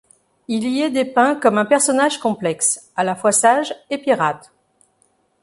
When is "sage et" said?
3.31-3.99